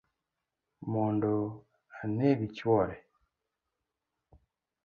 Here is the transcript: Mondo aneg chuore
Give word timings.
Mondo 0.91 1.35
aneg 1.99 2.39
chuore 2.57 2.95